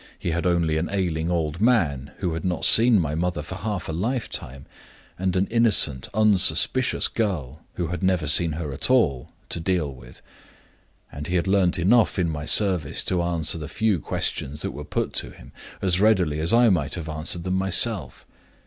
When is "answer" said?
13.21-13.59